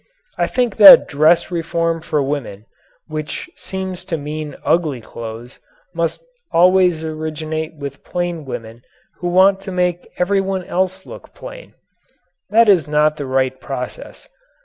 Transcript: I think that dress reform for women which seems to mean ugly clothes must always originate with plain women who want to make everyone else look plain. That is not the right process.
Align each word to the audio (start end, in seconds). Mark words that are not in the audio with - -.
I 0.35 0.47
think 0.47 0.77
that 0.77 1.07
dress 1.07 1.51
reform 1.51 2.01
for 2.01 2.23
women 2.23 2.65
which 3.05 3.51
seems 3.53 4.03
to 4.05 4.17
mean 4.17 4.55
ugly 4.65 4.99
clothes 4.99 5.59
must 5.93 6.25
always 6.51 7.03
originate 7.03 7.75
with 7.75 8.03
plain 8.03 8.43
women 8.43 8.81
who 9.19 9.27
want 9.27 9.59
to 9.59 9.71
make 9.71 10.09
everyone 10.17 10.63
else 10.63 11.05
look 11.05 11.35
plain. 11.35 11.75
That 12.49 12.67
is 12.67 12.87
not 12.87 13.17
the 13.17 13.27
right 13.27 13.61
process. 13.61 14.27